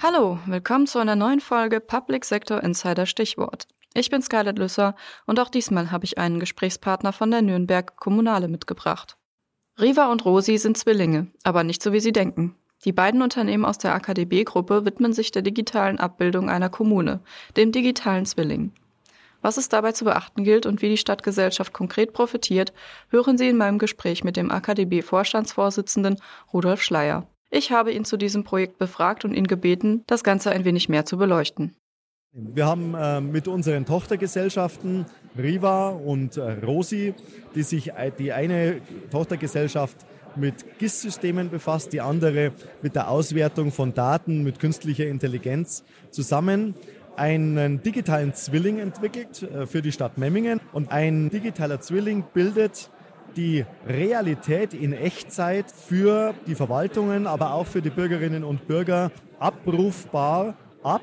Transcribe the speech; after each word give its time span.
Hallo, 0.00 0.38
willkommen 0.46 0.86
zu 0.86 0.98
einer 1.00 1.16
neuen 1.16 1.40
Folge 1.40 1.80
Public 1.80 2.24
Sector 2.24 2.62
Insider 2.62 3.04
Stichwort. 3.04 3.66
Ich 3.94 4.10
bin 4.10 4.22
Scarlett 4.22 4.58
Lüsser 4.58 4.94
und 5.26 5.40
auch 5.40 5.48
diesmal 5.48 5.90
habe 5.90 6.04
ich 6.04 6.18
einen 6.18 6.40
Gesprächspartner 6.40 7.12
von 7.12 7.30
der 7.30 7.42
Nürnberg 7.42 7.96
Kommunale 7.96 8.48
mitgebracht. 8.48 9.16
Riva 9.80 10.10
und 10.10 10.24
Rosi 10.24 10.56
sind 10.56 10.78
Zwillinge, 10.78 11.28
aber 11.44 11.64
nicht 11.64 11.82
so 11.82 11.92
wie 11.92 12.00
sie 12.00 12.12
denken. 12.12 12.56
Die 12.84 12.92
beiden 12.92 13.22
Unternehmen 13.22 13.64
aus 13.64 13.78
der 13.78 13.94
AKDB-Gruppe 13.94 14.84
widmen 14.84 15.12
sich 15.12 15.30
der 15.30 15.42
digitalen 15.42 15.98
Abbildung 15.98 16.48
einer 16.48 16.68
Kommune, 16.68 17.20
dem 17.56 17.72
digitalen 17.72 18.24
Zwilling. 18.24 18.72
Was 19.40 19.56
es 19.56 19.68
dabei 19.68 19.92
zu 19.92 20.04
beachten 20.04 20.44
gilt 20.44 20.66
und 20.66 20.82
wie 20.82 20.88
die 20.88 20.96
Stadtgesellschaft 20.96 21.72
konkret 21.72 22.12
profitiert, 22.12 22.72
hören 23.08 23.38
Sie 23.38 23.48
in 23.48 23.56
meinem 23.56 23.78
Gespräch 23.78 24.24
mit 24.24 24.36
dem 24.36 24.50
AKDB-Vorstandsvorsitzenden 24.50 26.16
Rudolf 26.52 26.82
Schleier. 26.82 27.26
Ich 27.50 27.72
habe 27.72 27.92
ihn 27.92 28.04
zu 28.04 28.16
diesem 28.16 28.44
Projekt 28.44 28.78
befragt 28.78 29.24
und 29.24 29.34
ihn 29.34 29.46
gebeten, 29.46 30.02
das 30.06 30.22
Ganze 30.22 30.50
ein 30.50 30.64
wenig 30.64 30.88
mehr 30.88 31.06
zu 31.06 31.16
beleuchten. 31.16 31.74
Wir 32.32 32.66
haben 32.66 32.94
äh, 32.94 33.20
mit 33.20 33.48
unseren 33.48 33.86
Tochtergesellschaften 33.86 35.06
Riva 35.36 35.88
und 35.88 36.36
äh, 36.36 36.52
Rosi, 36.64 37.14
die 37.54 37.62
sich 37.62 37.92
äh, 37.92 38.12
die 38.16 38.32
eine 38.32 38.82
Tochtergesellschaft 39.10 39.96
mit 40.36 40.78
GIS-Systemen 40.78 41.50
befasst, 41.50 41.92
die 41.92 42.00
andere 42.00 42.52
mit 42.82 42.94
der 42.94 43.08
Auswertung 43.10 43.72
von 43.72 43.94
Daten 43.94 44.44
mit 44.44 44.58
künstlicher 44.60 45.06
Intelligenz 45.06 45.84
zusammen 46.10 46.74
einen 47.18 47.82
digitalen 47.82 48.32
Zwilling 48.34 48.78
entwickelt 48.78 49.42
äh, 49.42 49.66
für 49.66 49.82
die 49.82 49.92
Stadt 49.92 50.18
Memmingen. 50.18 50.60
Und 50.72 50.90
ein 50.90 51.30
digitaler 51.30 51.80
Zwilling 51.80 52.24
bildet 52.32 52.90
die 53.36 53.64
Realität 53.86 54.72
in 54.72 54.92
Echtzeit 54.92 55.70
für 55.70 56.34
die 56.46 56.54
Verwaltungen, 56.54 57.26
aber 57.26 57.52
auch 57.52 57.66
für 57.66 57.82
die 57.82 57.90
Bürgerinnen 57.90 58.44
und 58.44 58.66
Bürger 58.66 59.10
abrufbar 59.38 60.54
ab. 60.82 61.02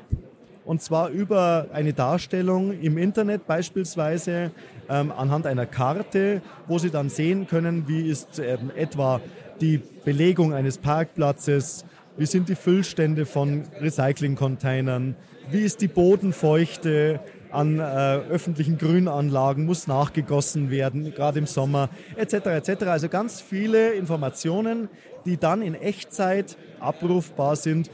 Und 0.64 0.82
zwar 0.82 1.10
über 1.10 1.68
eine 1.72 1.92
Darstellung 1.92 2.72
im 2.80 2.98
Internet 2.98 3.46
beispielsweise 3.46 4.50
ähm, 4.88 5.12
anhand 5.12 5.46
einer 5.46 5.66
Karte, 5.66 6.42
wo 6.66 6.78
Sie 6.78 6.90
dann 6.90 7.08
sehen 7.08 7.46
können, 7.46 7.86
wie 7.86 8.08
ist 8.10 8.40
ähm, 8.40 8.72
etwa 8.74 9.20
die 9.60 9.80
Belegung 10.04 10.52
eines 10.52 10.78
Parkplatzes, 10.78 11.84
wie 12.16 12.26
sind 12.26 12.48
die 12.48 12.54
Füllstände 12.54 13.26
von 13.26 13.64
Recyclingcontainern, 13.80 15.16
wie 15.50 15.62
ist 15.62 15.80
die 15.80 15.88
Bodenfeuchte, 15.88 17.20
an 17.50 17.78
äh, 17.78 17.82
öffentlichen 17.82 18.76
Grünanlagen 18.76 19.64
muss 19.64 19.86
nachgegossen 19.86 20.70
werden, 20.70 21.14
gerade 21.14 21.38
im 21.38 21.46
Sommer, 21.46 21.88
etc. 22.16 22.34
etc. 22.46 22.82
Also 22.84 23.08
ganz 23.08 23.40
viele 23.40 23.92
Informationen, 23.92 24.88
die 25.24 25.36
dann 25.36 25.62
in 25.62 25.74
Echtzeit 25.74 26.56
abrufbar 26.80 27.56
sind, 27.56 27.90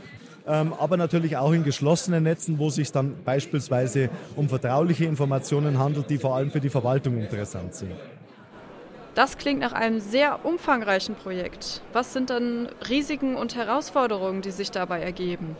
ähm, 0.46 0.72
aber 0.72 0.96
natürlich 0.96 1.36
auch 1.36 1.52
in 1.52 1.62
geschlossenen 1.62 2.24
Netzen, 2.24 2.58
wo 2.58 2.68
es 2.68 2.74
sich 2.74 2.90
dann 2.90 3.22
beispielsweise 3.24 4.10
um 4.34 4.48
vertrauliche 4.48 5.04
Informationen 5.04 5.78
handelt, 5.78 6.10
die 6.10 6.18
vor 6.18 6.34
allem 6.34 6.50
für 6.50 6.60
die 6.60 6.70
Verwaltung 6.70 7.18
interessant 7.18 7.74
sind. 7.74 7.92
Das 9.14 9.36
klingt 9.36 9.60
nach 9.60 9.72
einem 9.72 10.00
sehr 10.00 10.44
umfangreichen 10.44 11.14
Projekt. 11.14 11.82
Was 11.92 12.14
sind 12.14 12.30
dann 12.30 12.68
Risiken 12.88 13.36
und 13.36 13.54
Herausforderungen, 13.54 14.40
die 14.40 14.50
sich 14.50 14.70
dabei 14.70 15.00
ergeben? 15.02 15.54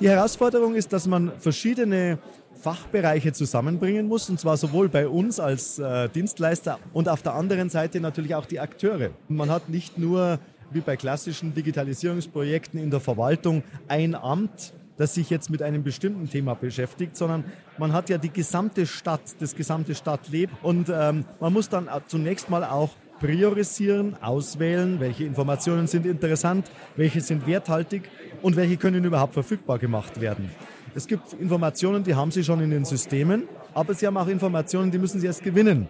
Die 0.00 0.08
Herausforderung 0.08 0.74
ist, 0.74 0.92
dass 0.92 1.06
man 1.06 1.32
verschiedene 1.38 2.18
Fachbereiche 2.54 3.32
zusammenbringen 3.32 4.08
muss, 4.08 4.30
und 4.30 4.40
zwar 4.40 4.56
sowohl 4.56 4.88
bei 4.88 5.06
uns 5.06 5.38
als 5.38 5.78
äh, 5.78 6.08
Dienstleister 6.08 6.78
und 6.92 7.08
auf 7.08 7.22
der 7.22 7.34
anderen 7.34 7.68
Seite 7.68 8.00
natürlich 8.00 8.34
auch 8.34 8.46
die 8.46 8.58
Akteure. 8.58 9.10
Man 9.28 9.50
hat 9.50 9.68
nicht 9.68 9.98
nur 9.98 10.38
wie 10.70 10.80
bei 10.80 10.96
klassischen 10.96 11.54
Digitalisierungsprojekten 11.54 12.80
in 12.80 12.90
der 12.90 13.00
Verwaltung 13.00 13.62
ein 13.86 14.14
Amt, 14.14 14.72
das 14.98 15.14
sich 15.14 15.30
jetzt 15.30 15.48
mit 15.48 15.62
einem 15.62 15.82
bestimmten 15.82 16.28
Thema 16.28 16.54
beschäftigt, 16.54 17.16
sondern 17.16 17.44
man 17.78 17.92
hat 17.92 18.10
ja 18.10 18.18
die 18.18 18.30
gesamte 18.30 18.86
Stadt, 18.86 19.20
das 19.40 19.54
gesamte 19.54 19.94
Stadtleben 19.94 20.56
und 20.62 20.90
ähm, 20.90 21.24
man 21.40 21.52
muss 21.52 21.68
dann 21.68 21.88
zunächst 22.08 22.50
mal 22.50 22.64
auch 22.64 22.90
priorisieren, 23.20 24.16
auswählen, 24.22 25.00
welche 25.00 25.24
Informationen 25.24 25.86
sind 25.86 26.06
interessant, 26.06 26.70
welche 26.96 27.20
sind 27.20 27.46
werthaltig 27.46 28.02
und 28.42 28.56
welche 28.56 28.76
können 28.76 29.04
überhaupt 29.04 29.34
verfügbar 29.34 29.78
gemacht 29.78 30.20
werden. 30.20 30.50
Es 30.94 31.06
gibt 31.06 31.32
Informationen, 31.34 32.02
die 32.02 32.14
haben 32.14 32.30
Sie 32.30 32.42
schon 32.42 32.60
in 32.60 32.70
den 32.70 32.84
Systemen, 32.84 33.44
aber 33.74 33.94
Sie 33.94 34.06
haben 34.06 34.16
auch 34.16 34.28
Informationen, 34.28 34.90
die 34.90 34.98
müssen 34.98 35.20
Sie 35.20 35.26
erst 35.26 35.42
gewinnen. 35.42 35.88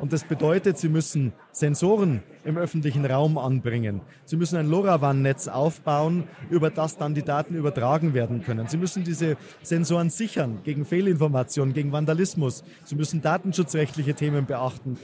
Und 0.00 0.14
das 0.14 0.24
bedeutet, 0.24 0.78
Sie 0.78 0.88
müssen 0.88 1.34
Sensoren 1.52 2.22
im 2.44 2.56
öffentlichen 2.56 3.04
Raum 3.04 3.36
anbringen. 3.36 4.00
Sie 4.24 4.36
müssen 4.36 4.56
ein 4.56 4.66
LoRaWAN-Netz 4.68 5.48
aufbauen, 5.48 6.24
über 6.48 6.70
das 6.70 6.96
dann 6.96 7.14
die 7.14 7.22
Daten 7.22 7.54
übertragen 7.54 8.14
werden 8.14 8.42
können. 8.42 8.66
Sie 8.66 8.78
müssen 8.78 9.04
diese 9.04 9.36
Sensoren 9.62 10.08
sichern 10.08 10.60
gegen 10.64 10.86
Fehlinformationen, 10.86 11.74
gegen 11.74 11.92
Vandalismus. 11.92 12.64
Sie 12.84 12.94
müssen 12.94 13.20
datenschutzrechtliche 13.20 14.14
Themen 14.14 14.46
beachten. 14.46 14.98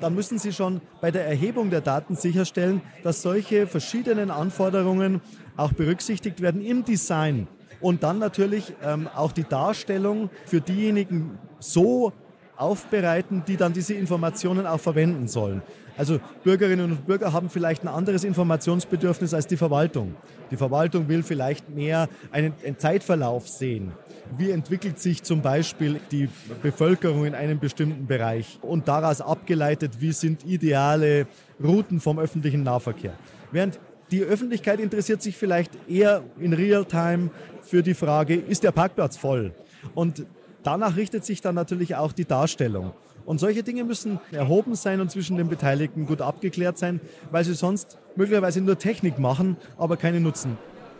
Da 0.00 0.10
müssen 0.10 0.38
Sie 0.38 0.52
schon 0.52 0.80
bei 1.00 1.12
der 1.12 1.26
Erhebung 1.26 1.70
der 1.70 1.80
Daten 1.80 2.16
sicherstellen, 2.16 2.82
dass 3.04 3.22
solche 3.22 3.68
verschiedenen 3.68 4.32
Anforderungen 4.32 5.20
auch 5.56 5.72
berücksichtigt 5.72 6.40
werden 6.40 6.60
im 6.60 6.84
Design. 6.84 7.46
Und 7.80 8.02
dann 8.02 8.18
natürlich 8.18 8.74
ähm, 8.82 9.08
auch 9.14 9.32
die 9.32 9.44
Darstellung 9.44 10.28
für 10.44 10.60
diejenigen 10.60 11.38
so 11.60 12.12
aufbereiten, 12.60 13.42
die 13.46 13.56
dann 13.56 13.72
diese 13.72 13.94
Informationen 13.94 14.66
auch 14.66 14.80
verwenden 14.80 15.28
sollen. 15.28 15.62
Also 15.96 16.18
Bürgerinnen 16.44 16.92
und 16.92 17.06
Bürger 17.06 17.32
haben 17.32 17.50
vielleicht 17.50 17.82
ein 17.82 17.88
anderes 17.88 18.24
Informationsbedürfnis 18.24 19.34
als 19.34 19.46
die 19.46 19.56
Verwaltung. 19.56 20.14
Die 20.50 20.56
Verwaltung 20.56 21.08
will 21.08 21.22
vielleicht 21.22 21.68
mehr 21.70 22.08
einen, 22.30 22.54
einen 22.64 22.78
Zeitverlauf 22.78 23.48
sehen. 23.48 23.92
Wie 24.36 24.50
entwickelt 24.50 24.98
sich 24.98 25.22
zum 25.22 25.42
Beispiel 25.42 26.00
die 26.10 26.28
Bevölkerung 26.62 27.26
in 27.26 27.34
einem 27.34 27.58
bestimmten 27.58 28.06
Bereich? 28.06 28.58
Und 28.62 28.88
daraus 28.88 29.20
abgeleitet, 29.20 30.00
wie 30.00 30.12
sind 30.12 30.44
ideale 30.44 31.26
Routen 31.62 32.00
vom 32.00 32.18
öffentlichen 32.18 32.62
Nahverkehr? 32.62 33.14
Während 33.52 33.78
die 34.10 34.22
Öffentlichkeit 34.22 34.80
interessiert 34.80 35.22
sich 35.22 35.36
vielleicht 35.36 35.70
eher 35.88 36.22
in 36.38 36.52
Realtime 36.52 37.30
für 37.62 37.82
die 37.82 37.94
Frage, 37.94 38.34
ist 38.34 38.64
der 38.64 38.72
Parkplatz 38.72 39.16
voll? 39.16 39.52
Und 39.94 40.24
Danach 40.62 40.96
richtet 40.96 41.24
sich 41.24 41.40
dann 41.40 41.54
natürlich 41.54 41.96
auch 41.96 42.12
die 42.12 42.24
Darstellung. 42.24 42.92
Und 43.24 43.38
solche 43.38 43.62
Dinge 43.62 43.84
müssen 43.84 44.18
erhoben 44.32 44.74
sein 44.74 45.00
und 45.00 45.10
zwischen 45.10 45.36
den 45.36 45.48
Beteiligten 45.48 46.06
gut 46.06 46.20
abgeklärt 46.20 46.78
sein, 46.78 47.00
weil 47.30 47.44
sie 47.44 47.54
sonst 47.54 47.98
möglicherweise 48.16 48.60
nur 48.60 48.78
Technik 48.78 49.18
machen, 49.18 49.56
aber 49.78 49.96
keinen 49.96 50.22
Nutzen. 50.22 50.58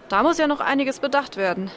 Da 0.08 0.22
muss 0.22 0.38
ja 0.38 0.46
noch 0.46 0.60
einiges 0.60 1.00
bedacht 1.00 1.36
werden. 1.36 1.70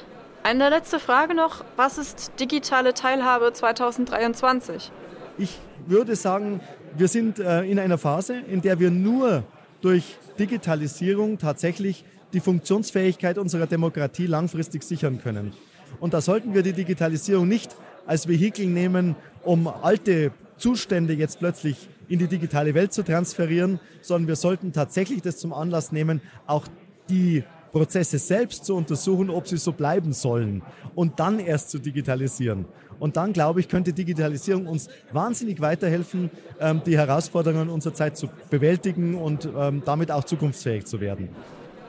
Eine 0.44 0.70
letzte 0.70 1.00
Frage 1.00 1.34
noch. 1.36 1.64
Was 1.76 1.98
ist 1.98 2.34
digitale 2.40 2.94
Teilhabe 2.94 3.54
2023? 3.54 4.92
Ich 5.38 5.58
würde 5.88 6.16
sagen, 6.16 6.60
wir 6.96 7.08
sind 7.08 7.40
äh, 7.40 7.64
in 7.64 7.80
einer 7.80 7.98
Phase, 7.98 8.36
in 8.40 8.62
der 8.62 8.80
wir 8.80 8.92
nur 8.92 9.44
durch 9.82 10.18
Digitalisierung 10.38 11.38
tatsächlich 11.38 12.06
die 12.34 12.40
Funktionsfähigkeit 12.40 13.38
unserer 13.38 13.68
Demokratie 13.68 14.28
langfristig 14.28 14.84
sichern 14.84 15.22
können. 15.22 15.54
Und 16.00 16.14
da 16.14 16.22
sollten 16.22 16.54
wir 16.54 16.64
die 16.64 16.74
Digitalisierung 16.74 17.48
nicht 17.48 17.76
als 18.06 18.28
Vehikel 18.28 18.68
nehmen, 18.68 19.16
um 19.44 19.68
alte 19.68 20.31
Zustände 20.58 21.14
jetzt 21.14 21.40
plötzlich 21.40 21.90
in 22.08 22.20
die 22.20 22.28
digitale 22.28 22.74
Welt 22.74 22.94
zu 22.94 23.04
transferieren, 23.04 23.80
sondern 24.02 24.28
wir 24.28 24.36
sollten 24.36 24.74
tatsächlich 24.74 25.22
das 25.22 25.38
zum 25.38 25.54
Anlass 25.54 25.92
nehmen, 25.92 26.22
auch 26.48 26.68
die 27.09 27.44
Prozesse 27.72 28.20
selbst 28.20 28.66
zu 28.66 28.76
untersuchen, 28.76 29.30
ob 29.30 29.48
sie 29.48 29.58
so 29.58 29.72
bleiben 29.72 30.14
sollen 30.14 30.62
und 30.96 31.20
dann 31.20 31.40
erst 31.40 31.72
zu 31.72 31.80
digitalisieren. 31.80 32.66
Und 33.00 33.18
dann, 33.18 33.34
glaube 33.34 33.60
ich, 33.60 33.68
könnte 33.68 33.92
Digitalisierung 33.92 34.68
uns 34.68 34.88
wahnsinnig 35.12 35.60
weiterhelfen, 35.60 36.30
ähm, 36.60 36.81
die 36.86 36.96
Herausforderungen 36.98 37.70
unserer 37.70 37.96
Zeit 37.96 38.16
zu 38.16 38.30
bewältigen 38.50 39.16
und 39.16 39.50
ähm, 39.57 39.81
damit 39.84 40.12
auch 40.12 40.24
zukunftsfähig 40.24 40.86
zu 40.86 41.01
werden. 41.01 41.30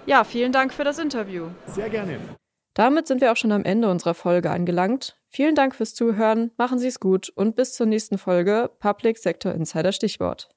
Ja, 0.06 0.24
vielen 0.24 0.52
Dank 0.52 0.72
für 0.72 0.84
das 0.84 0.98
Interview. 0.98 1.48
Sehr 1.68 1.90
gerne. 1.90 2.18
Damit 2.74 3.06
sind 3.06 3.20
wir 3.20 3.30
auch 3.30 3.36
schon 3.36 3.52
am 3.52 3.64
Ende 3.64 3.88
unserer 3.88 4.14
Folge 4.14 4.50
angelangt. 4.50 5.16
Vielen 5.28 5.54
Dank 5.54 5.74
fürs 5.74 5.94
Zuhören, 5.94 6.50
machen 6.56 6.78
Sie 6.78 6.88
es 6.88 7.00
gut 7.00 7.28
und 7.30 7.54
bis 7.54 7.74
zur 7.74 7.86
nächsten 7.86 8.18
Folge 8.18 8.70
Public 8.80 9.16
Sector 9.18 9.52
Insider 9.52 9.92
Stichwort. 9.92 10.53